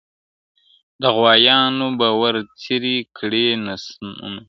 [1.01, 4.35] د غوایانو به ور څیري کړي نسونه»-